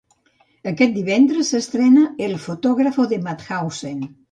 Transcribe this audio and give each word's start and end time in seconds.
Aquest 0.71 0.95
divendres 0.95 1.51
s'estrena 1.53 2.07
"El 2.29 2.35
Fotógrafo 2.47 3.09
de 3.15 3.23
Mauthasuen". 3.29 4.05